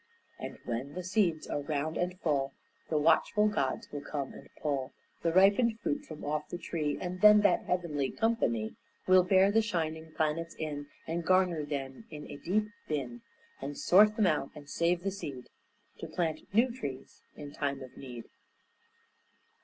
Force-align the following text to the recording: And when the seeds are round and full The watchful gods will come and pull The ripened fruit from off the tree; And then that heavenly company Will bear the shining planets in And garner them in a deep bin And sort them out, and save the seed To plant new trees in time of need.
And 0.39 0.57
when 0.65 0.95
the 0.95 1.03
seeds 1.03 1.45
are 1.45 1.61
round 1.61 1.95
and 1.95 2.19
full 2.21 2.53
The 2.89 2.97
watchful 2.97 3.47
gods 3.47 3.87
will 3.91 4.01
come 4.01 4.33
and 4.33 4.49
pull 4.59 4.93
The 5.21 5.31
ripened 5.31 5.79
fruit 5.79 6.05
from 6.07 6.25
off 6.25 6.49
the 6.49 6.57
tree; 6.57 6.97
And 6.99 7.21
then 7.21 7.41
that 7.41 7.65
heavenly 7.65 8.09
company 8.09 8.73
Will 9.05 9.21
bear 9.23 9.51
the 9.51 9.61
shining 9.61 10.11
planets 10.13 10.55
in 10.57 10.87
And 11.05 11.23
garner 11.23 11.63
them 11.67 12.05
in 12.09 12.25
a 12.31 12.37
deep 12.37 12.69
bin 12.87 13.21
And 13.61 13.77
sort 13.77 14.15
them 14.15 14.25
out, 14.25 14.49
and 14.55 14.67
save 14.67 15.03
the 15.03 15.11
seed 15.11 15.49
To 15.99 16.07
plant 16.07 16.51
new 16.51 16.71
trees 16.75 17.21
in 17.35 17.51
time 17.51 17.83
of 17.83 17.95
need. 17.95 18.23